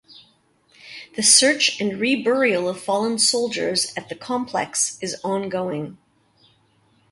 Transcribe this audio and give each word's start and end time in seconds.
The 1.15 1.21
search 1.21 1.79
and 1.79 1.91
reburial 1.99 2.67
of 2.67 2.81
fallen 2.81 3.19
soldiers 3.19 3.93
at 3.95 4.09
the 4.09 4.15
complex 4.15 4.97
is 4.99 5.21
ongoing. 5.23 5.99